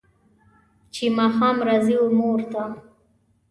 چې 0.93 1.03
ماښام 1.17 1.57
راځي 1.67 1.95
و 1.99 2.05
مور 2.17 2.39
ته 2.51 2.63